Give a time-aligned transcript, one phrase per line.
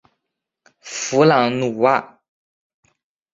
[0.81, 2.19] 弗朗努瓦。